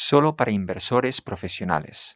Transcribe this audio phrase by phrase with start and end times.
[0.00, 2.14] solo para inversores profesionales.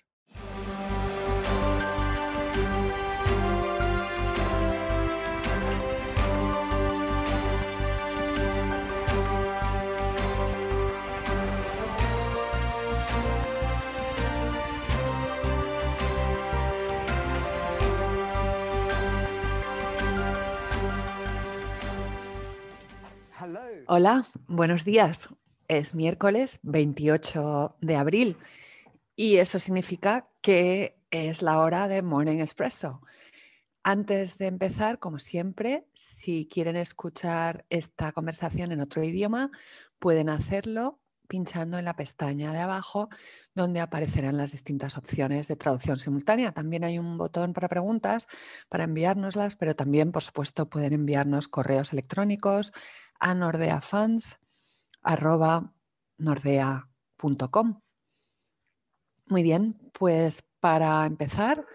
[23.87, 25.29] Hola, buenos días.
[25.69, 28.37] Es miércoles 28 de abril
[29.17, 33.01] y eso significa que es la hora de Morning Espresso.
[33.83, 39.51] Antes de empezar, como siempre, si quieren escuchar esta conversación en otro idioma,
[39.99, 43.09] pueden hacerlo pinchando en la pestaña de abajo
[43.55, 46.53] donde aparecerán las distintas opciones de traducción simultánea.
[46.53, 48.27] También hay un botón para preguntas
[48.69, 52.73] para enviárnoslas, pero también, por supuesto, pueden enviarnos correos electrónicos
[53.19, 53.35] a
[59.27, 61.67] Muy bien, pues para empezar,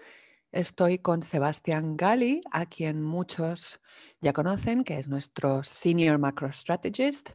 [0.50, 3.80] estoy con Sebastián Gali, a quien muchos
[4.20, 7.30] ya conocen, que es nuestro Senior Macro Strategist.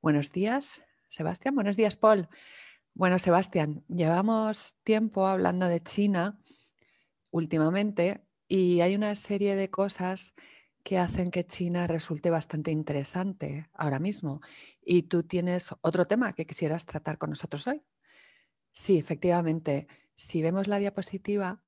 [0.00, 1.56] Buenos días, Sebastián.
[1.56, 2.28] Buenos días, Paul.
[2.94, 6.38] Bueno, Sebastián, llevamos tiempo hablando de China
[7.32, 10.32] últimamente y hay una serie de cosas
[10.82, 14.40] que hacen que China resulte bastante interesante ahora mismo.
[14.82, 17.82] Y tú tienes otro tema que quisieras tratar con nosotros hoy.
[18.72, 19.86] Sí, efectivamente.
[20.14, 21.62] Si vemos la diapositiva,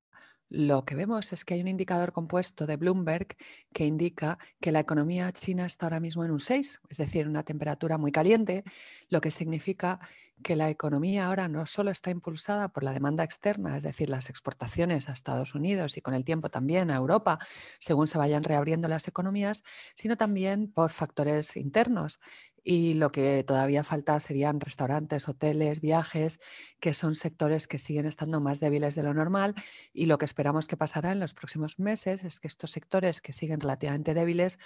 [0.54, 3.36] lo que vemos es que hay un indicador compuesto de Bloomberg
[3.72, 7.42] que indica que la economía china está ahora mismo en un 6, es decir, una
[7.42, 8.62] temperatura muy caliente,
[9.08, 9.98] lo que significa
[10.42, 14.28] que la economía ahora no solo está impulsada por la demanda externa, es decir, las
[14.28, 17.38] exportaciones a Estados Unidos y con el tiempo también a Europa,
[17.78, 22.20] según se vayan reabriendo las economías, sino también por factores internos.
[22.64, 26.38] Y lo que todavía falta serían restaurantes, hoteles, viajes,
[26.78, 29.54] que son sectores que siguen estando más débiles de lo normal.
[29.92, 33.32] Y lo que esperamos que pasará en los próximos meses es que estos sectores que
[33.32, 34.60] siguen relativamente débiles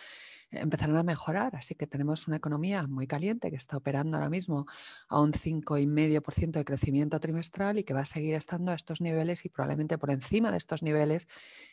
[0.51, 1.57] empezarán a mejorar.
[1.57, 4.67] Así que tenemos una economía muy caliente que está operando ahora mismo
[5.09, 9.45] a un 5,5% de crecimiento trimestral y que va a seguir estando a estos niveles
[9.45, 11.29] y probablemente por encima de estos niveles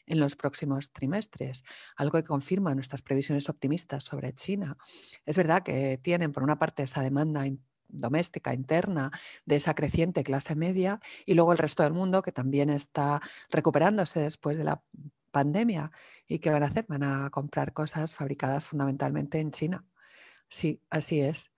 [0.06, 1.64] en los próximos trimestres,
[1.96, 4.78] algo que confirma nuestras previsiones optimistas sobre China.
[5.26, 7.46] Es verdad que tienen por una parte esa demanda
[7.94, 9.12] doméstica interna
[9.46, 14.20] de esa creciente clase media y luego el resto del mundo que también está recuperándose
[14.20, 14.82] después de la
[15.34, 15.92] pandemia.
[16.28, 16.86] ¿Y qué van a hacer?
[16.88, 19.86] Van a comprar cosas fabricadas fundamentalmente en China.
[20.48, 21.52] Sí, así es.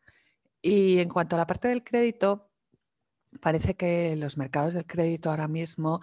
[0.62, 2.50] Y en cuanto a la parte del crédito,
[3.42, 6.02] parece que los mercados del crédito ahora mismo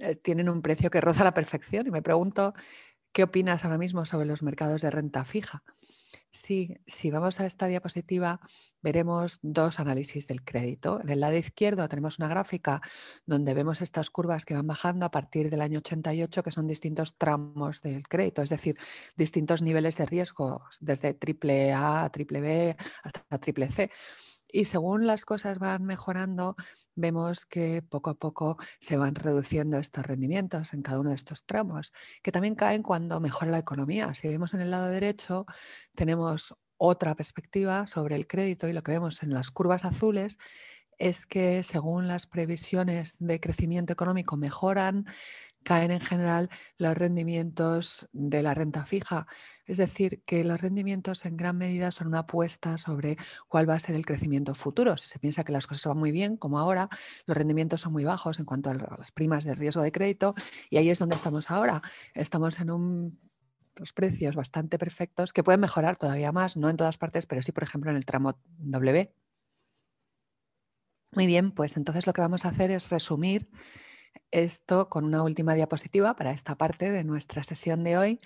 [0.00, 1.86] eh, tienen un precio que roza la perfección.
[1.86, 2.54] Y me pregunto,
[3.12, 5.62] ¿qué opinas ahora mismo sobre los mercados de renta fija?
[6.34, 8.40] Sí, si vamos a esta diapositiva,
[8.82, 11.00] veremos dos análisis del crédito.
[11.00, 12.80] En el lado izquierdo tenemos una gráfica
[13.24, 17.16] donde vemos estas curvas que van bajando a partir del año 88, que son distintos
[17.18, 18.76] tramos del crédito, es decir,
[19.16, 23.92] distintos niveles de riesgo, desde triple A a triple B hasta triple C.
[24.54, 26.54] Y según las cosas van mejorando,
[26.94, 31.44] vemos que poco a poco se van reduciendo estos rendimientos en cada uno de estos
[31.44, 31.92] tramos,
[32.22, 34.14] que también caen cuando mejora la economía.
[34.14, 35.44] Si vemos en el lado derecho,
[35.96, 40.38] tenemos otra perspectiva sobre el crédito y lo que vemos en las curvas azules
[40.98, 45.06] es que según las previsiones de crecimiento económico mejoran,
[45.64, 49.26] caen en general los rendimientos de la renta fija.
[49.66, 53.16] Es decir, que los rendimientos en gran medida son una apuesta sobre
[53.48, 54.96] cuál va a ser el crecimiento futuro.
[54.96, 56.88] Si se piensa que las cosas van muy bien, como ahora,
[57.26, 60.34] los rendimientos son muy bajos en cuanto a las primas de riesgo de crédito
[60.70, 61.82] y ahí es donde estamos ahora.
[62.14, 63.18] Estamos en un
[63.76, 67.50] los precios bastante perfectos que pueden mejorar todavía más, no en todas partes, pero sí,
[67.50, 69.12] por ejemplo, en el tramo W.
[71.14, 73.48] Muy bien, pues entonces lo que vamos a hacer es resumir
[74.32, 78.20] esto con una última diapositiva para esta parte de nuestra sesión de hoy.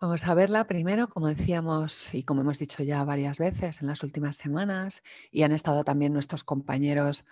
[0.00, 4.04] Vamos a verla primero, como decíamos y como hemos dicho ya varias veces en las
[4.04, 5.02] últimas semanas,
[5.32, 7.24] y han estado también nuestros compañeros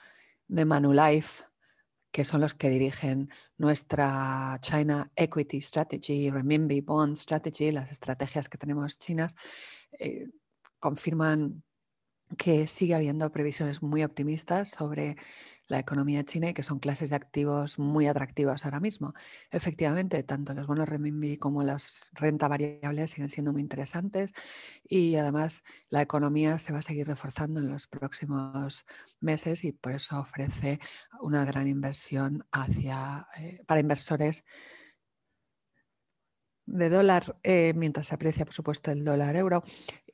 [0.48, 1.44] de Manulife,
[2.10, 8.58] que son los que dirigen nuestra China Equity Strategy, Renminbi Bond Strategy, las estrategias que
[8.58, 9.36] tenemos chinas,
[9.92, 10.26] eh,
[10.80, 11.62] confirman
[12.38, 15.16] que sigue habiendo previsiones muy optimistas sobre
[15.68, 19.14] la economía china y que son clases de activos muy atractivas ahora mismo.
[19.50, 24.32] Efectivamente, tanto los bonos renminbi como las renta variables siguen siendo muy interesantes
[24.88, 28.86] y además la economía se va a seguir reforzando en los próximos
[29.20, 30.78] meses y por eso ofrece
[31.20, 34.44] una gran inversión hacia, eh, para inversores
[36.66, 39.62] de dólar, eh, mientras se aprecia, por supuesto, el dólar euro.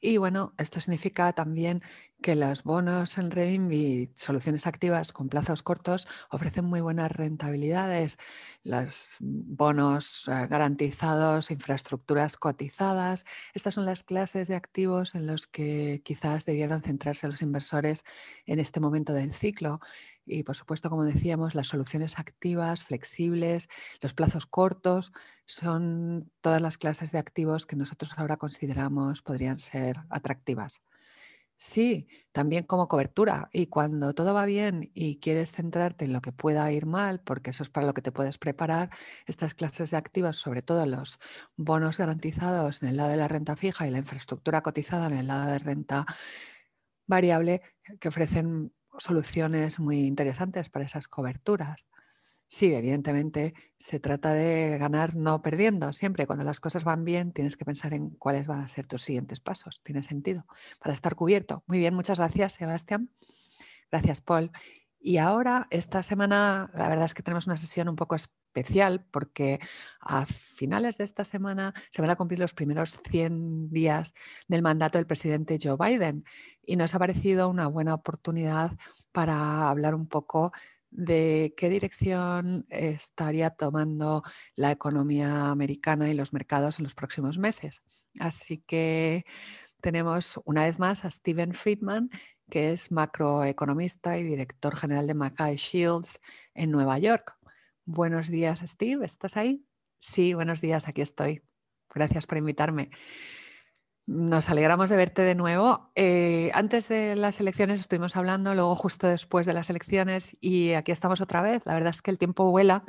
[0.00, 1.82] Y bueno, esto significa también
[2.23, 8.19] que los bonos en y soluciones activas con plazos cortos, ofrecen muy buenas rentabilidades.
[8.63, 16.01] Los bonos eh, garantizados, infraestructuras cotizadas, estas son las clases de activos en los que
[16.05, 18.05] quizás debieran centrarse los inversores
[18.47, 19.81] en este momento del ciclo.
[20.25, 23.69] Y por supuesto, como decíamos, las soluciones activas, flexibles,
[24.01, 25.13] los plazos cortos,
[25.47, 30.83] son todas las clases de activos que nosotros ahora consideramos podrían ser atractivas.
[31.60, 33.49] Sí, también como cobertura.
[33.52, 37.50] Y cuando todo va bien y quieres centrarte en lo que pueda ir mal, porque
[37.50, 38.90] eso es para lo que te puedes preparar,
[39.26, 41.19] estas clases de activos, sobre todo los
[41.56, 45.26] bonos garantizados en el lado de la renta fija y la infraestructura cotizada en el
[45.28, 46.04] lado de renta
[47.06, 47.62] variable,
[48.00, 51.87] que ofrecen soluciones muy interesantes para esas coberturas.
[52.52, 55.90] Sí, evidentemente se trata de ganar no perdiendo.
[55.94, 59.00] Siempre cuando las cosas van bien tienes que pensar en cuáles van a ser tus
[59.00, 59.82] siguientes pasos.
[59.82, 60.44] Tiene sentido
[60.78, 61.64] para estar cubierto.
[61.66, 63.08] Muy bien, muchas gracias, Sebastián.
[63.90, 64.50] Gracias, Paul.
[65.00, 69.58] Y ahora, esta semana, la verdad es que tenemos una sesión un poco especial porque
[70.02, 74.12] a finales de esta semana se van a cumplir los primeros 100 días
[74.46, 76.26] del mandato del presidente Joe Biden
[76.66, 78.72] y nos ha parecido una buena oportunidad
[79.10, 80.52] para hablar un poco
[80.93, 84.23] de qué dirección estaría tomando
[84.55, 87.83] la economía americana y los mercados en los próximos meses.
[88.21, 89.25] Así que
[89.81, 92.11] tenemos una vez más a Steven Friedman,
[92.50, 96.21] que es macroeconomista y director general de Mackay Shields
[96.55, 97.37] en Nueva York.
[97.85, 99.65] Buenos días, Steve, ¿estás ahí?
[99.99, 101.43] Sí, buenos días, aquí estoy.
[101.93, 102.91] Gracias por invitarme.
[104.06, 105.93] Nos alegramos de verte de nuevo.
[105.94, 110.90] Eh, antes de las elecciones estuvimos hablando, luego justo después de las elecciones y aquí
[110.90, 111.64] estamos otra vez.
[111.66, 112.84] La verdad es que el tiempo vuela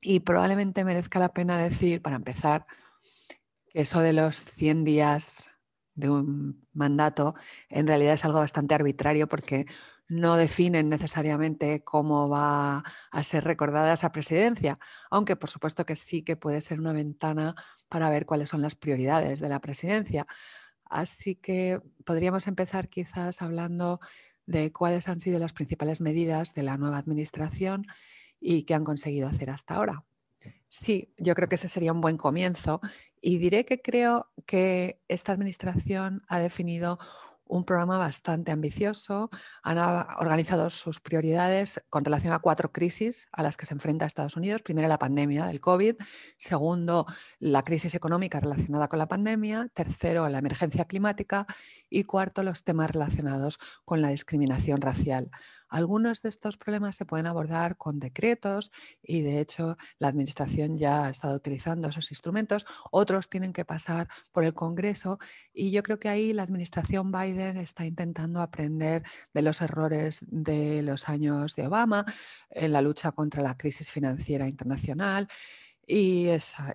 [0.00, 2.66] y probablemente merezca la pena decir, para empezar,
[3.68, 5.48] que eso de los 100 días
[5.98, 7.34] de un mandato
[7.68, 9.66] en realidad es algo bastante arbitrario porque
[10.08, 14.78] no definen necesariamente cómo va a ser recordada esa presidencia,
[15.10, 17.54] aunque por supuesto que sí que puede ser una ventana
[17.88, 20.26] para ver cuáles son las prioridades de la presidencia.
[20.84, 24.00] Así que podríamos empezar quizás hablando
[24.46, 27.84] de cuáles han sido las principales medidas de la nueva administración
[28.40, 30.07] y qué han conseguido hacer hasta ahora.
[30.68, 32.80] Sí, yo creo que ese sería un buen comienzo
[33.20, 36.98] y diré que creo que esta administración ha definido
[37.48, 39.30] un programa bastante ambicioso.
[39.62, 44.36] Han organizado sus prioridades con relación a cuatro crisis a las que se enfrenta Estados
[44.36, 44.62] Unidos.
[44.62, 45.96] Primero, la pandemia del COVID.
[46.36, 47.06] Segundo,
[47.38, 49.68] la crisis económica relacionada con la pandemia.
[49.74, 51.46] Tercero, la emergencia climática.
[51.88, 55.30] Y cuarto, los temas relacionados con la discriminación racial.
[55.68, 58.70] Algunos de estos problemas se pueden abordar con decretos
[59.02, 62.66] y de hecho la Administración ya ha estado utilizando esos instrumentos.
[62.90, 65.18] Otros tienen que pasar por el Congreso
[65.52, 69.02] y yo creo que ahí la Administración Biden está intentando aprender
[69.34, 72.04] de los errores de los años de Obama
[72.50, 75.28] en la lucha contra la crisis financiera internacional
[75.86, 76.74] y esa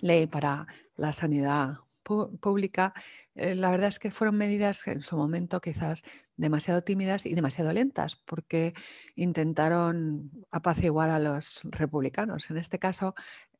[0.00, 0.66] ley para
[0.96, 2.92] la sanidad pública,
[3.40, 6.04] eh, la verdad es que fueron medidas en su momento quizás
[6.36, 8.74] demasiado tímidas y demasiado lentas, porque
[9.16, 12.50] intentaron apaciguar a los republicanos.
[12.50, 13.14] En este caso,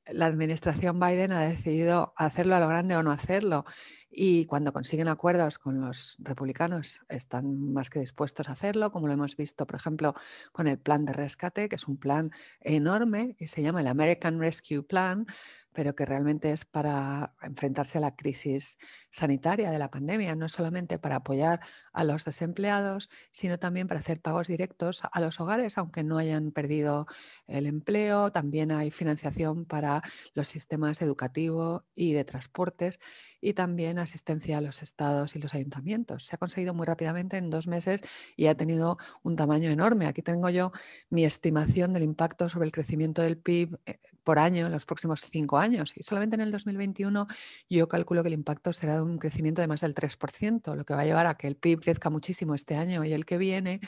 [0.07, 3.65] la administración Biden ha decidido hacerlo a lo grande o no hacerlo.
[4.11, 9.13] Y cuando consiguen acuerdos con los republicanos, están más que dispuestos a hacerlo, como lo
[9.13, 10.15] hemos visto, por ejemplo,
[10.53, 14.41] con el plan de rescate, que es un plan enorme y se llama el American
[14.41, 15.27] Rescue Plan,
[15.73, 18.79] pero que realmente es para enfrentarse a la crisis
[19.11, 21.61] sanitaria de la pandemia, no solamente para apoyar
[21.93, 26.53] a los desempleados, sino también para hacer pagos directos a los hogares, aunque no hayan
[26.53, 27.07] perdido
[27.47, 28.33] el empleo.
[28.33, 30.03] También hay financiación para
[30.35, 32.99] los sistemas educativos y de transportes
[33.41, 36.27] y también asistencia a los estados y los ayuntamientos.
[36.27, 38.01] Se ha conseguido muy rápidamente en dos meses
[38.37, 40.07] y ha tenido un tamaño enorme.
[40.07, 40.73] Aquí tengo yo
[41.09, 45.23] mi estimación del impacto sobre el crecimiento del PIB eh, por año en los próximos
[45.31, 45.93] cinco años.
[45.97, 47.27] Y solamente en el 2021
[47.69, 50.95] yo calculo que el impacto será de un crecimiento de más del 3%, lo que
[50.95, 53.81] va a llevar a que el PIB crezca muchísimo este año y el que viene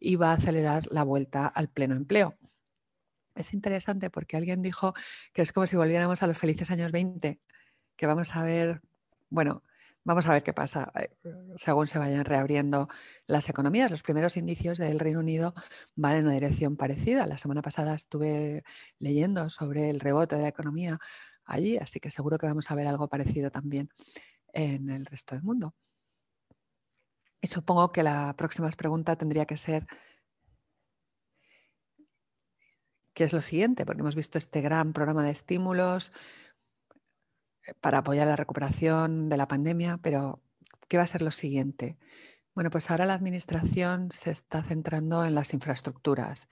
[0.00, 2.36] y va a acelerar la vuelta al pleno empleo.
[3.34, 4.94] Es interesante porque alguien dijo
[5.32, 7.40] que es como si volviéramos a los felices años 20,
[7.96, 8.80] que vamos a ver,
[9.28, 9.62] bueno,
[10.06, 11.08] Vamos a ver qué pasa eh,
[11.56, 12.88] según se vayan reabriendo
[13.26, 13.90] las economías.
[13.90, 15.54] Los primeros indicios del Reino Unido
[15.96, 17.26] van en una dirección parecida.
[17.26, 18.64] La semana pasada estuve
[18.98, 20.98] leyendo sobre el rebote de la economía
[21.46, 23.88] allí, así que seguro que vamos a ver algo parecido también
[24.54, 25.74] en el resto del mundo.
[27.40, 29.86] Y supongo que la próxima pregunta tendría que ser,
[33.12, 33.84] ¿qué es lo siguiente?
[33.84, 36.12] Porque hemos visto este gran programa de estímulos,
[37.80, 40.42] para apoyar la recuperación de la pandemia, pero
[40.88, 41.96] ¿qué va a ser lo siguiente?
[42.54, 46.48] Bueno, pues ahora la administración se está centrando en las infraestructuras,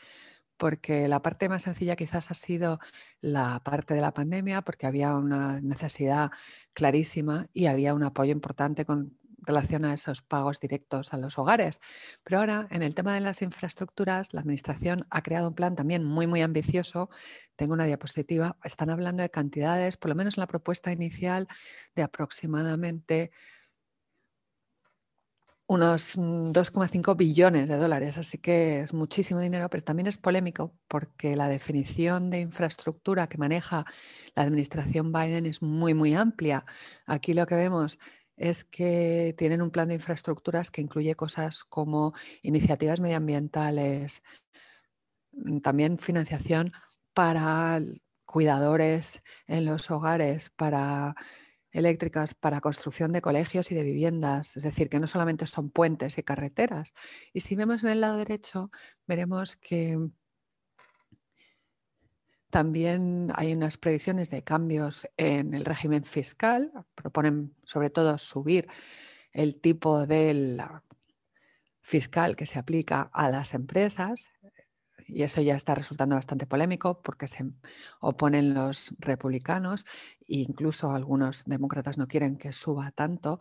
[0.62, 2.78] porque la parte más sencilla quizás ha sido
[3.20, 6.30] la parte de la pandemia, porque había una necesidad
[6.72, 11.80] clarísima y había un apoyo importante con relación a esos pagos directos a los hogares.
[12.22, 16.04] Pero ahora, en el tema de las infraestructuras, la Administración ha creado un plan también
[16.04, 17.10] muy, muy ambicioso.
[17.56, 18.56] Tengo una diapositiva.
[18.62, 21.48] Están hablando de cantidades, por lo menos en la propuesta inicial,
[21.96, 23.32] de aproximadamente
[25.72, 30.74] unos 2,5 mm, billones de dólares, así que es muchísimo dinero, pero también es polémico
[30.86, 33.84] porque la definición de infraestructura que maneja
[34.34, 36.66] la administración Biden es muy, muy amplia.
[37.06, 37.98] Aquí lo que vemos
[38.36, 42.12] es que tienen un plan de infraestructuras que incluye cosas como
[42.42, 44.22] iniciativas medioambientales,
[45.32, 46.72] mm, también financiación
[47.14, 47.80] para
[48.26, 51.14] cuidadores en los hogares, para
[51.72, 56.18] eléctricas para construcción de colegios y de viviendas, es decir, que no solamente son puentes
[56.18, 56.94] y carreteras.
[57.32, 58.70] Y si vemos en el lado derecho,
[59.06, 59.98] veremos que
[62.50, 66.70] también hay unas previsiones de cambios en el régimen fiscal.
[66.94, 68.68] Proponen sobre todo subir
[69.32, 70.62] el tipo del
[71.80, 74.28] fiscal que se aplica a las empresas
[75.12, 77.44] y eso ya está resultando bastante polémico porque se
[78.00, 79.84] oponen los republicanos
[80.26, 83.38] e incluso algunos demócratas no quieren que suba tanto.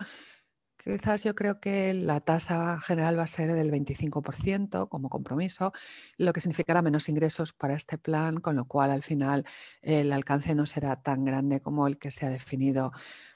[0.84, 5.74] Quizás yo creo que la tasa general va a ser del 25% como compromiso,
[6.18, 9.46] lo que significará menos ingresos para este plan, con lo cual al final
[9.84, 12.92] el alcance no será tan grande como el que se ha definido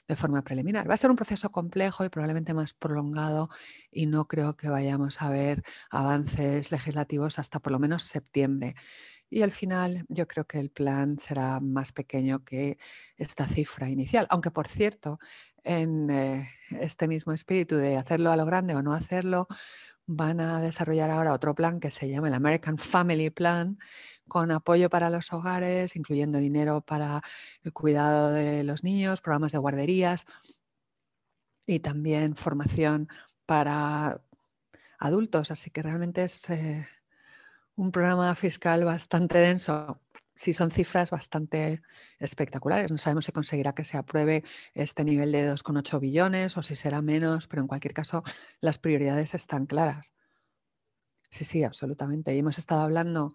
[0.08, 0.90] de forma preliminar.
[0.90, 3.48] Va a ser un proceso complejo y probablemente más prolongado
[3.92, 8.74] y no creo que vayamos a ver avances legislativos hasta por lo menos septiembre.
[9.28, 12.78] Y al final yo creo que el plan será más pequeño que
[13.16, 15.18] esta cifra inicial, aunque por cierto,
[15.66, 16.48] en eh,
[16.80, 19.48] este mismo espíritu de hacerlo a lo grande o no hacerlo,
[20.06, 23.78] van a desarrollar ahora otro plan que se llama el American Family Plan,
[24.28, 27.22] con apoyo para los hogares, incluyendo dinero para
[27.64, 30.26] el cuidado de los niños, programas de guarderías
[31.66, 33.08] y también formación
[33.44, 34.20] para
[34.98, 35.50] adultos.
[35.50, 36.86] Así que realmente es eh,
[37.74, 40.00] un programa fiscal bastante denso
[40.36, 41.82] sí son cifras bastante
[42.20, 42.92] espectaculares.
[42.92, 47.02] No sabemos si conseguirá que se apruebe este nivel de 2,8 billones o si será
[47.02, 48.22] menos, pero en cualquier caso
[48.60, 50.14] las prioridades están claras.
[51.30, 52.34] Sí, sí, absolutamente.
[52.34, 53.34] Y hemos estado hablando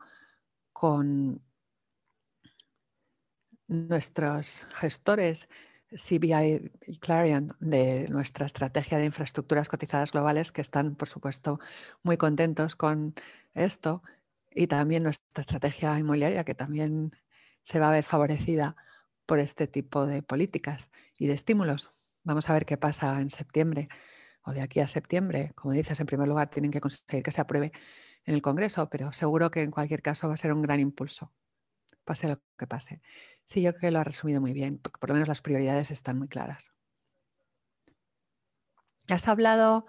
[0.71, 1.41] con
[3.67, 5.49] nuestros gestores
[5.91, 11.59] CBI y Clarion de nuestra estrategia de infraestructuras cotizadas globales que están, por supuesto,
[12.03, 13.13] muy contentos con
[13.53, 14.01] esto
[14.53, 17.15] y también nuestra estrategia inmobiliaria, que también
[17.61, 18.75] se va a ver favorecida
[19.25, 21.89] por este tipo de políticas y de estímulos.
[22.23, 23.87] Vamos a ver qué pasa en septiembre
[24.43, 25.53] o de aquí a septiembre.
[25.55, 27.71] Como dices, en primer lugar, tienen que conseguir que se apruebe
[28.25, 31.33] en el Congreso, pero seguro que en cualquier caso va a ser un gran impulso,
[32.03, 33.01] pase lo que pase.
[33.45, 35.91] Sí, yo creo que lo ha resumido muy bien, porque por lo menos las prioridades
[35.91, 36.71] están muy claras.
[39.07, 39.85] Has hablado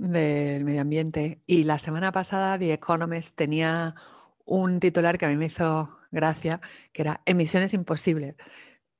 [0.00, 1.42] del medio ambiente.
[1.46, 3.94] Y la semana pasada The Economist tenía
[4.44, 6.60] un titular que a mí me hizo gracia,
[6.92, 8.34] que era Emisiones imposibles.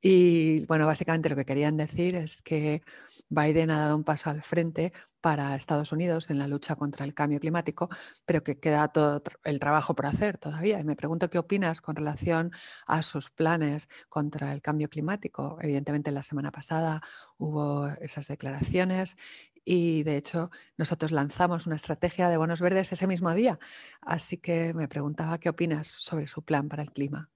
[0.03, 2.83] Y bueno, básicamente lo que querían decir es que
[3.31, 7.15] Biden ha dado un paso al frente para Estados Unidos en la lucha contra el
[7.15, 7.89] cambio climático,
[8.25, 10.81] pero que queda todo el trabajo por hacer todavía.
[10.81, 12.51] Y me pregunto qué opinas con relación
[12.87, 15.59] a sus planes contra el cambio climático.
[15.61, 17.03] Evidentemente, la semana pasada
[17.39, 19.17] hubo esas declaraciones
[19.65, 23.59] y de hecho nosotros lanzamos una estrategia de bonos verdes ese mismo día.
[24.01, 27.31] Así que me preguntaba qué opinas sobre su plan para el clima.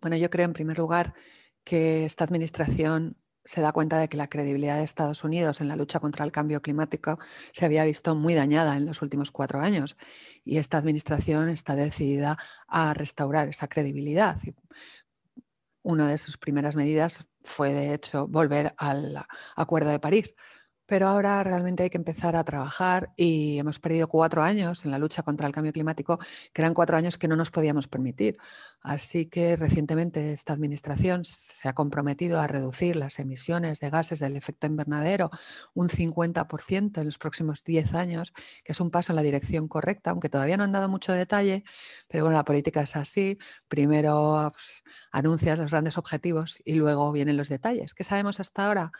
[0.00, 1.14] Bueno, yo creo en primer lugar
[1.64, 5.76] que esta administración se da cuenta de que la credibilidad de Estados Unidos en la
[5.76, 7.18] lucha contra el cambio climático
[7.52, 9.96] se había visto muy dañada en los últimos cuatro años
[10.44, 12.36] y esta administración está decidida
[12.66, 14.36] a restaurar esa credibilidad.
[15.82, 20.34] Una de sus primeras medidas fue, de hecho, volver al Acuerdo de París,
[20.86, 24.98] pero ahora realmente hay que empezar a trabajar y hemos perdido cuatro años en la
[24.98, 26.18] lucha contra el cambio climático,
[26.52, 28.36] que eran cuatro años que no nos podíamos permitir.
[28.80, 34.36] Así que recientemente esta administración se ha comprometido a reducir las emisiones de gases del
[34.36, 35.30] efecto invernadero
[35.74, 38.32] un 50% en los próximos 10 años,
[38.64, 41.64] que es un paso en la dirección correcta, aunque todavía no han dado mucho detalle,
[42.08, 43.38] pero bueno, la política es así.
[43.68, 47.94] Primero pues, anuncias los grandes objetivos y luego vienen los detalles.
[47.94, 48.92] ¿Qué sabemos hasta ahora?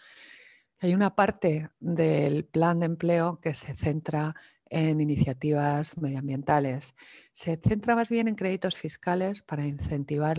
[0.79, 4.35] Hay una parte del plan de empleo que se centra
[4.69, 6.95] en iniciativas medioambientales.
[7.33, 10.39] Se centra más bien en créditos fiscales para incentivar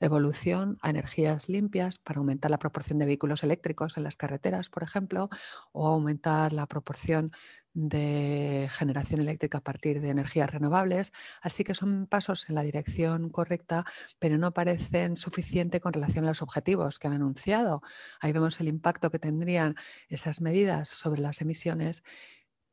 [0.00, 4.82] evolución a energías limpias para aumentar la proporción de vehículos eléctricos en las carreteras, por
[4.82, 5.28] ejemplo,
[5.72, 7.32] o aumentar la proporción
[7.74, 11.12] de generación eléctrica a partir de energías renovables.
[11.42, 13.84] Así que son pasos en la dirección correcta,
[14.18, 17.82] pero no parecen suficientes con relación a los objetivos que han anunciado.
[18.20, 19.76] Ahí vemos el impacto que tendrían
[20.08, 22.02] esas medidas sobre las emisiones.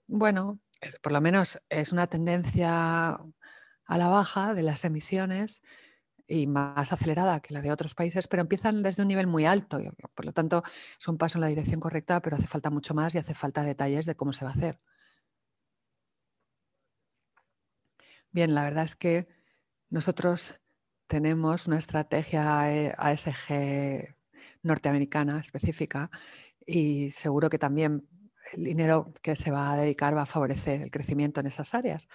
[0.08, 3.20] Bueno, eh, por lo menos es una tendencia
[3.88, 5.62] a la baja de las emisiones
[6.27, 9.79] y más acelerada que la de otros países, pero empiezan desde un nivel muy alto.
[10.15, 10.63] Por lo tanto,
[11.00, 13.63] es un paso en la dirección correcta, pero hace falta mucho más y hace falta
[13.63, 14.79] detalles de cómo se va a hacer.
[18.32, 19.27] Bien, la verdad es que
[19.89, 20.60] nosotros
[21.08, 24.15] tenemos una estrategia ASG
[24.63, 26.10] norteamericana específica
[26.65, 28.08] y seguro que también
[28.53, 32.08] el dinero que se va a dedicar va a favorecer el crecimiento en esas áreas.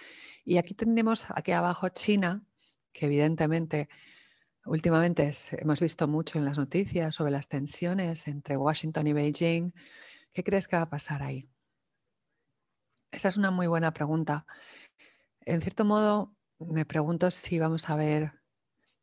[0.45, 2.43] Y aquí tenemos aquí abajo China,
[2.91, 3.89] que evidentemente
[4.65, 9.73] últimamente hemos visto mucho en las noticias sobre las tensiones entre Washington y Beijing.
[10.33, 11.49] ¿Qué crees que va a pasar ahí?
[13.11, 14.45] Esa es una muy buena pregunta.
[15.41, 18.33] En cierto modo, me pregunto si vamos a ver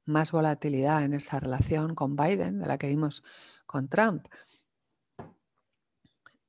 [0.04, 3.22] más volatilidad en esa relación con Biden de la que vimos
[3.66, 4.26] con Trump.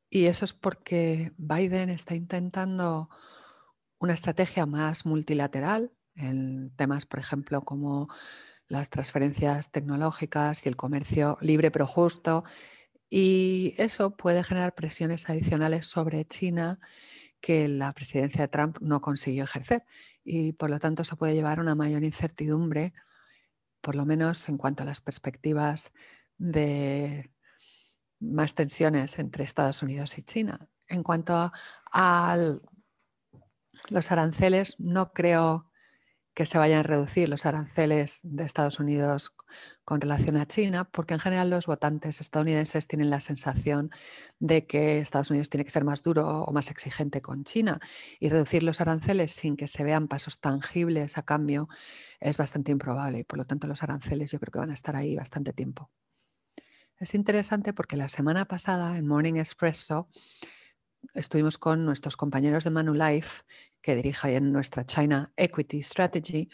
[0.10, 3.10] Y eso es porque Biden está intentando
[4.00, 8.10] una estrategia más multilateral en temas, por ejemplo, como
[8.68, 12.44] las transferencias tecnológicas y el comercio libre pero justo.
[13.10, 16.80] Y eso puede generar presiones adicionales sobre China
[17.42, 19.86] que la presidencia de Trump no consiguió ejercer.
[20.24, 22.94] Y por lo tanto, eso puede llevar a una mayor incertidumbre,
[23.82, 25.94] por lo menos en cuanto a las perspectivas
[26.38, 27.32] de
[28.20, 30.70] más tensiones entre Estados Unidos y China.
[30.88, 31.52] En cuanto
[31.92, 32.38] a
[33.90, 35.69] los aranceles, no creo
[36.40, 39.36] que se vayan a reducir los aranceles de Estados Unidos
[39.84, 43.92] con relación a China, porque en general los votantes estadounidenses tienen la sensación
[44.40, 47.82] de que Estados Unidos tiene que ser más duro o más exigente con China
[48.22, 51.68] y reducir los aranceles sin que se vean pasos tangibles a cambio
[52.22, 54.96] es bastante improbable y por lo tanto los aranceles yo creo que van a estar
[54.96, 55.92] ahí bastante tiempo.
[56.96, 60.08] Es interesante porque la semana pasada en Morning Expresso
[61.14, 63.44] estuvimos con nuestros compañeros de Manulife,
[63.82, 66.50] que dirige en nuestra China Equity Strategy,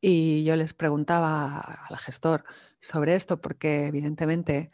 [0.00, 2.44] y yo les preguntaba al gestor
[2.80, 4.70] sobre esto porque evidentemente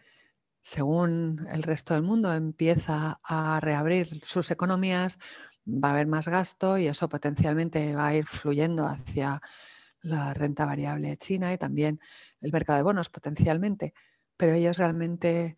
[0.62, 5.18] según el resto del mundo empieza a reabrir sus economías,
[5.66, 9.40] va a haber más gasto y eso potencialmente va a ir fluyendo hacia
[10.02, 12.00] la renta variable china y también
[12.40, 13.94] el mercado de bonos potencialmente.
[14.36, 15.56] Pero ellos realmente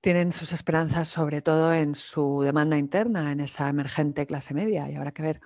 [0.00, 4.96] tienen sus esperanzas sobre todo en su demanda interna, en esa emergente clase media, y
[4.96, 5.40] habrá que ver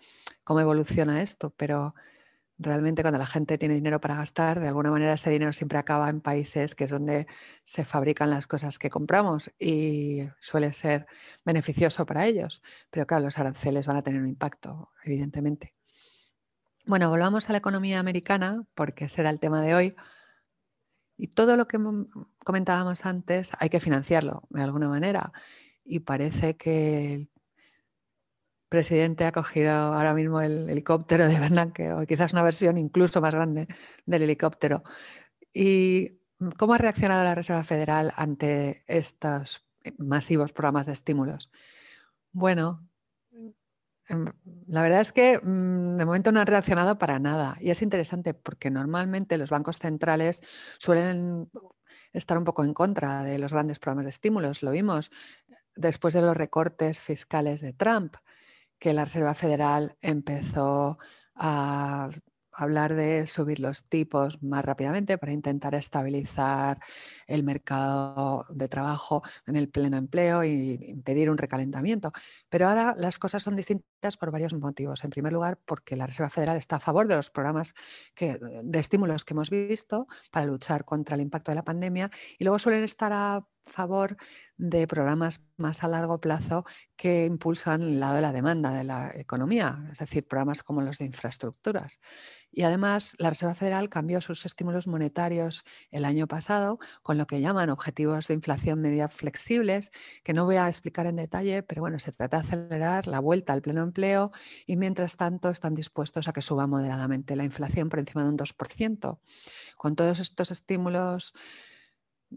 [0.44, 1.94] cómo evoluciona esto, pero
[2.58, 6.08] realmente cuando la gente tiene dinero para gastar, de alguna manera ese dinero siempre acaba
[6.08, 7.26] en países que es donde
[7.64, 11.06] se fabrican las cosas que compramos y suele ser
[11.44, 15.74] beneficioso para ellos, pero claro, los aranceles van a tener un impacto, evidentemente.
[16.86, 19.96] Bueno, volvamos a la economía americana, porque será el tema de hoy.
[21.16, 21.78] Y todo lo que
[22.44, 25.32] comentábamos antes hay que financiarlo de alguna manera.
[25.84, 27.30] Y parece que el
[28.68, 33.34] presidente ha cogido ahora mismo el helicóptero de Bernanke, o quizás una versión incluso más
[33.34, 33.68] grande
[34.06, 34.82] del helicóptero.
[35.52, 36.18] ¿Y
[36.56, 39.64] cómo ha reaccionado la Reserva Federal ante estos
[39.98, 41.50] masivos programas de estímulos?
[42.32, 42.88] Bueno,
[44.66, 48.34] la verdad es que mm, de momento no han reaccionado para nada y es interesante
[48.34, 50.40] porque normalmente los bancos centrales
[50.78, 51.50] suelen
[52.12, 54.62] estar un poco en contra de los grandes programas de estímulos.
[54.62, 55.10] Lo vimos
[55.74, 58.16] después de los recortes fiscales de Trump,
[58.78, 60.98] que la Reserva Federal empezó
[61.34, 62.10] a
[62.56, 66.78] hablar de subir los tipos más rápidamente para intentar estabilizar
[67.26, 72.12] el mercado de trabajo en el pleno empleo y impedir un recalentamiento.
[72.48, 75.04] Pero ahora las cosas son distintas por varios motivos.
[75.04, 77.74] En primer lugar, porque la Reserva Federal está a favor de los programas
[78.18, 82.58] de estímulos que hemos visto para luchar contra el impacto de la pandemia y luego
[82.58, 84.16] suelen estar a favor
[84.56, 86.64] de programas más a largo plazo
[86.96, 90.98] que impulsan el lado de la demanda de la economía, es decir, programas como los
[90.98, 92.00] de infraestructuras.
[92.50, 97.40] Y además, la Reserva Federal cambió sus estímulos monetarios el año pasado con lo que
[97.40, 99.90] llaman objetivos de inflación media flexibles,
[100.22, 103.52] que no voy a explicar en detalle, pero bueno, se trata de acelerar la vuelta
[103.52, 104.32] al pleno empleo
[104.66, 108.38] y mientras tanto están dispuestos a que suba moderadamente la inflación por encima de un
[108.38, 109.18] 2%.
[109.76, 111.34] Con todos estos estímulos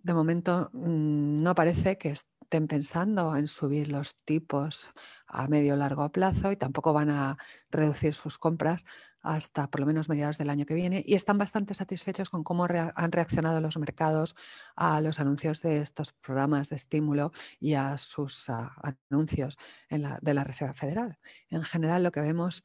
[0.04, 4.90] de momento mm, no parece que estén pensando en subir los tipos
[5.28, 7.38] a medio o largo plazo y tampoco van a
[7.70, 8.86] reducir sus compras
[9.20, 12.66] hasta por lo menos mediados del año que viene y están bastante satisfechos con cómo
[12.66, 14.36] han reaccionado los mercados
[14.78, 18.74] a los anuncios de estos programas de estímulo y a sus ah,
[19.10, 19.58] anuncios
[19.90, 21.20] de la Reserva Federal.
[21.50, 22.64] En general lo que vemos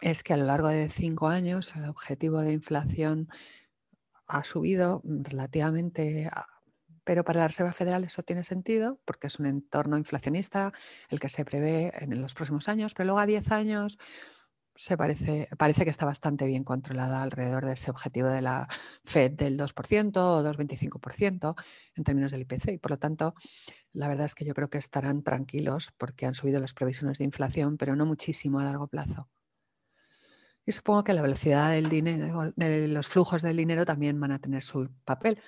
[0.00, 3.30] es que a lo largo de cinco años el objetivo de inflación
[4.26, 6.30] ha subido relativamente
[7.04, 10.72] pero para la Reserva Federal eso tiene sentido porque es un entorno inflacionista
[11.10, 13.98] el que se prevé en los próximos años, pero luego a 10 años
[14.76, 18.66] se parece, parece que está bastante bien controlada alrededor de ese objetivo de la
[19.04, 21.54] Fed del 2% o 2,25%
[21.94, 22.72] en términos del IPC.
[22.72, 23.34] Y por lo tanto,
[23.92, 27.24] la verdad es que yo creo que estarán tranquilos porque han subido las previsiones de
[27.24, 29.28] inflación, pero no muchísimo a largo plazo.
[30.66, 34.38] Y supongo que la velocidad del dinero, de los flujos del dinero también van a
[34.38, 35.40] tener su papel.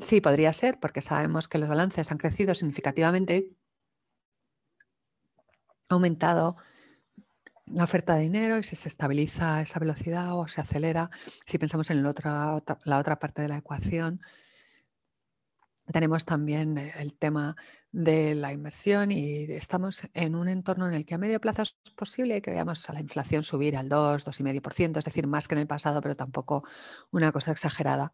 [0.00, 3.50] Sí, podría ser, porque sabemos que los balances han crecido significativamente,
[5.88, 6.56] ha aumentado
[7.66, 11.10] la oferta de dinero y si se estabiliza esa velocidad o se acelera,
[11.44, 14.22] si pensamos en la otra parte de la ecuación,
[15.92, 17.56] tenemos también el tema
[17.92, 21.74] de la inversión y estamos en un entorno en el que a medio plazo es
[21.94, 25.60] posible que veamos a la inflación subir al 2, 2,5%, es decir, más que en
[25.60, 26.64] el pasado, pero tampoco
[27.10, 28.12] una cosa exagerada.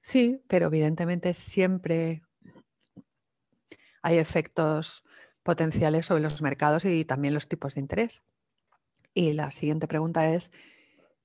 [0.00, 2.22] Sí, pero evidentemente siempre
[4.02, 5.04] hay efectos
[5.44, 8.22] potenciales sobre los mercados y también los tipos de interés.
[9.14, 10.50] Y la siguiente pregunta es,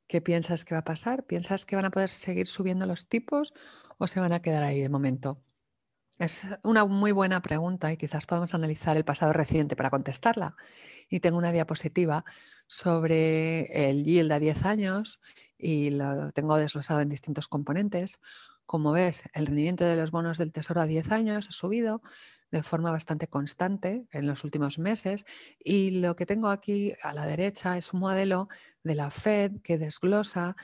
[0.08, 1.26] ¿qué piensas que va a pasar?
[1.26, 3.54] ¿Piensas que van a poder seguir subiendo los tipos
[3.98, 5.42] o se van a quedar ahí de momento?
[6.20, 10.56] Es una muy buena pregunta y quizás podamos analizar el pasado reciente para contestarla.
[11.10, 12.26] Y tengo una diapositiva
[12.66, 15.22] sobre el yield a 10 años
[15.60, 18.20] y lo tengo desglosado en distintos componentes.
[18.66, 22.02] Como ves, el rendimiento de los bonos del Tesoro a 10 años ha subido
[22.50, 25.24] de forma bastante constante en los últimos meses
[25.60, 28.48] y lo que tengo aquí a la derecha es un modelo
[28.84, 30.56] de la Fed que desglosa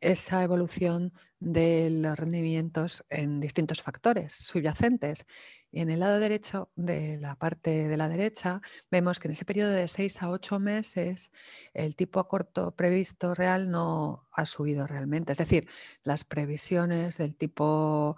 [0.00, 5.26] esa evolución de los rendimientos en distintos factores subyacentes.
[5.70, 9.44] Y en el lado derecho de la parte de la derecha vemos que en ese
[9.44, 11.30] periodo de 6 a 8 meses
[11.74, 15.32] el tipo a corto previsto real no ha subido realmente.
[15.32, 15.68] Es decir,
[16.02, 18.16] las previsiones del tipo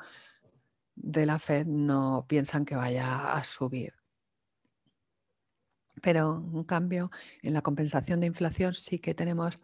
[0.94, 3.94] de la Fed no piensan que vaya a subir.
[6.00, 7.10] Pero en cambio,
[7.42, 9.58] en la compensación de inflación sí que tenemos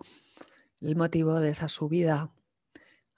[0.81, 2.31] el motivo de esa subida.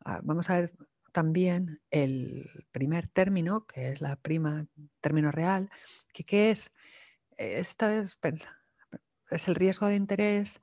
[0.04, 0.72] Ah, vamos a ver
[1.12, 4.66] también el primer término, que es la prima
[5.00, 5.70] término real,
[6.12, 6.72] que qué es?
[7.36, 8.18] Esto es,
[9.30, 10.60] es el riesgo de interés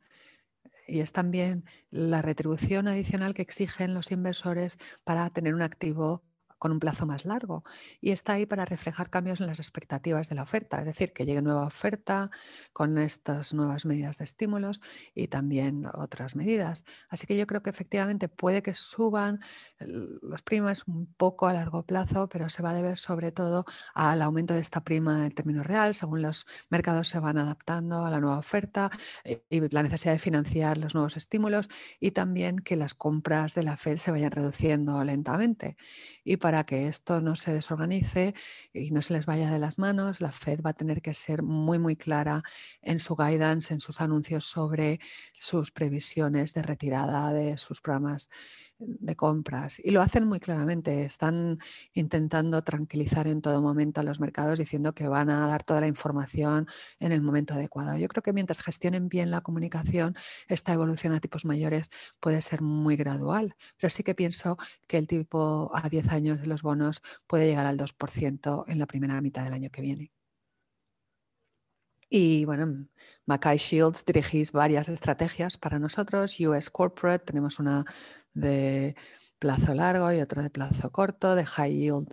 [0.88, 6.23] y es también la retribución adicional que exigen los inversores para tener un activo
[6.58, 7.63] con un plazo más largo
[8.02, 11.26] y está ahí para reflejar cambios en las expectativas de la oferta, es decir, que
[11.26, 12.30] llegue nueva oferta
[12.74, 14.82] con estas nuevas medidas de estímulos
[15.13, 16.84] y también otras medidas.
[17.10, 19.39] Así que yo creo que efectivamente puede que suban
[19.80, 24.22] las primas un poco a largo plazo, pero se va a deber sobre todo al
[24.22, 28.20] aumento de esta prima en términos real, según los mercados se van adaptando a la
[28.20, 28.89] nueva oferta
[29.24, 33.63] eh, y la necesidad de financiar los nuevos estímulos y también que las compras de
[33.63, 35.78] la Fed se vayan reduciendo lentamente.
[36.24, 38.33] Y que esto no se desorganice
[38.73, 41.43] y no se les vaya de las manos, la Fed va a tener que ser
[41.43, 42.41] muy, muy clara
[42.81, 44.99] en su guidance, en sus anuncios sobre
[45.33, 48.29] sus previsiones de retirada de sus programas
[48.79, 49.79] de compras.
[49.83, 51.05] Y lo hacen muy claramente.
[51.05, 51.59] Están
[51.93, 55.87] intentando tranquilizar en todo momento a los mercados diciendo que van a dar toda la
[55.87, 56.67] información
[56.99, 57.97] en el momento adecuado.
[57.97, 60.15] Yo creo que mientras gestionen bien la comunicación,
[60.47, 63.55] esta evolución a tipos mayores puede ser muy gradual.
[63.77, 67.65] Pero sí que pienso que el tipo a 10 años de los bonos puede llegar
[67.65, 70.16] al 2% en la primera mitad del año que viene.
[72.10, 72.88] Y bueno,
[73.26, 76.39] Mackay Shields dirigís varias estrategias para nosotros.
[76.39, 77.86] US Corporate, tenemos una
[78.34, 78.96] de
[79.39, 82.08] plazo largo y otra de plazo corto, de high yield,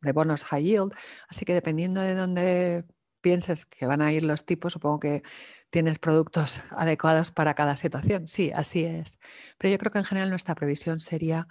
[0.00, 0.92] de bonos high yield.
[1.28, 2.84] Así que dependiendo de dónde
[3.20, 5.22] pienses que van a ir los tipos, supongo que
[5.70, 8.28] tienes productos adecuados para cada situación.
[8.28, 9.18] Sí, así es.
[9.58, 11.48] Pero yo creo que en general nuestra previsión sería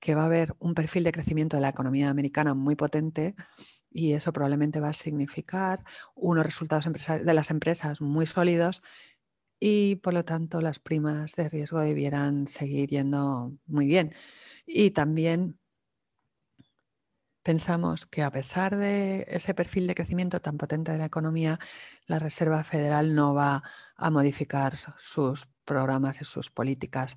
[0.00, 3.34] que va a haber un perfil de crecimiento de la economía americana muy potente
[3.90, 6.86] y eso probablemente va a significar unos resultados
[7.24, 8.82] de las empresas muy sólidos
[9.60, 14.14] y por lo tanto las primas de riesgo debieran seguir yendo muy bien.
[14.66, 15.58] Y también
[17.42, 21.58] pensamos que a pesar de ese perfil de crecimiento tan potente de la economía,
[22.06, 23.62] la Reserva Federal no va
[23.96, 27.16] a modificar sus programas y sus políticas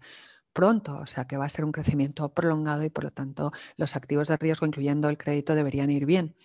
[0.54, 3.96] pronto, o sea que va a ser un crecimiento prolongado y por lo tanto los
[3.96, 6.36] activos de riesgo, incluyendo el crédito, deberían ir bien.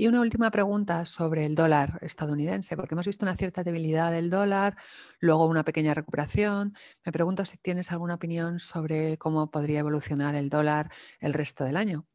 [0.00, 4.30] Y una última pregunta sobre el dólar estadounidense, porque hemos visto una cierta debilidad del
[4.30, 4.76] dólar,
[5.18, 6.76] luego una pequeña recuperación.
[7.04, 11.76] Me pregunto si tienes alguna opinión sobre cómo podría evolucionar el dólar el resto del
[11.76, 12.06] año.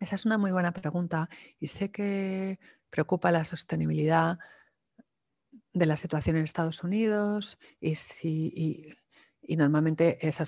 [0.00, 1.28] Esa es una muy buena pregunta
[1.60, 4.38] y sé que preocupa la sostenibilidad
[5.74, 8.94] de la situación en Estados Unidos y, si,
[9.56, 10.44] normalmente esa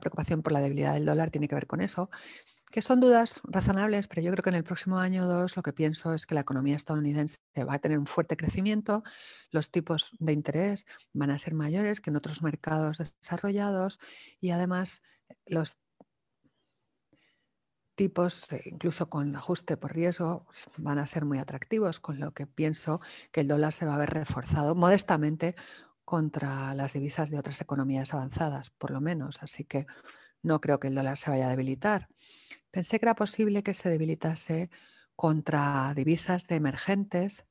[0.00, 2.10] preocupación por la debilidad del dólar tiene que ver con eso,
[2.70, 5.62] que son dudas razonables, pero yo creo que en el próximo año o dos lo
[5.62, 9.04] que pienso es que la economía estadounidense va a tener un fuerte crecimiento,
[9.50, 14.00] los tipos de interés van a ser mayores que en otros mercados desarrollados
[14.40, 15.02] y además
[15.46, 15.78] los
[17.94, 22.46] tipos, eh, incluso con ajuste por riesgo, van a ser muy atractivos, con lo que
[22.46, 25.54] pienso que el dólar se va a ver reforzado modestamente
[26.04, 29.42] contra las divisas de otras economías avanzadas, por lo menos.
[29.42, 29.86] Así que
[30.42, 32.08] no creo que el dólar se vaya a debilitar.
[32.70, 34.70] Pensé que era posible que se debilitase
[35.16, 37.46] contra divisas de emergentes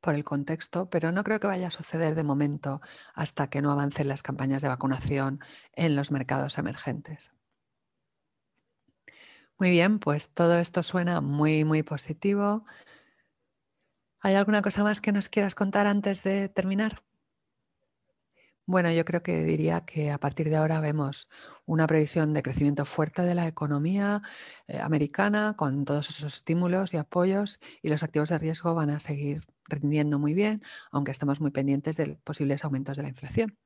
[0.00, 2.80] por el contexto, pero no creo que vaya a suceder de momento
[3.14, 5.40] hasta que no avancen las campañas de vacunación
[5.74, 7.32] en los mercados emergentes.
[9.58, 12.64] Muy bien, pues todo esto suena muy, muy positivo.
[14.20, 17.02] ¿Hay alguna cosa más que nos quieras contar antes de terminar?
[18.66, 21.28] Bueno, yo creo que diría que a partir de ahora vemos
[21.66, 24.22] una previsión de crecimiento fuerte de la economía
[24.68, 29.00] eh, americana con todos esos estímulos y apoyos y los activos de riesgo van a
[29.00, 33.58] seguir rindiendo muy bien, aunque estamos muy pendientes de posibles aumentos de la inflación.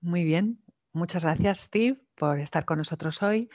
[0.00, 3.48] Muy bien, muchas gracias Steve por estar con nosotros hoy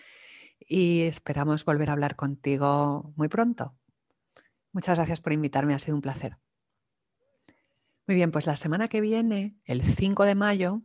[0.59, 3.75] y esperamos volver a hablar contigo muy pronto.
[4.77, 6.37] Muchas gracias por invitarme, ha sido un placer.
[8.05, 10.83] Muy bien, pues la semana que viene, el 5 de mayo,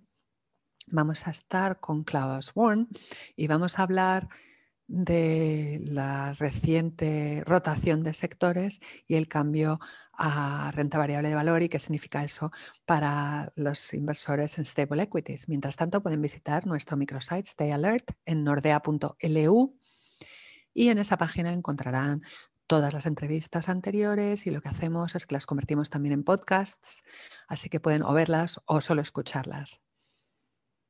[0.87, 2.89] vamos a estar con Klaus Warn
[3.37, 4.31] y vamos a hablar
[4.87, 9.79] de la reciente rotación de sectores y el cambio
[10.15, 12.51] a renta variable de valor y qué significa eso
[12.87, 15.51] para los inversores en stable equities.
[15.51, 19.77] Mientras tanto, pueden visitar nuestro microsite Stay Alert en nordea.lu
[20.73, 22.23] y en esa página encontrarán
[22.73, 27.03] todas las entrevistas anteriores y lo que hacemos es que las convertimos también en podcasts,
[27.47, 29.83] así que pueden o verlas o solo escucharlas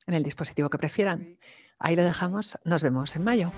[0.07, 1.40] en el dispositivo que prefieran.
[1.81, 3.51] Ahí lo dejamos, nos vemos en mayo.